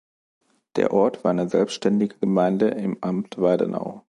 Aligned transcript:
Der 0.77 0.93
Ort 0.93 1.23
war 1.23 1.29
eine 1.29 1.47
selbstständige 1.47 2.17
Gemeinde 2.17 2.69
im 2.69 2.97
Amt 3.01 3.39
Weidenau. 3.39 3.99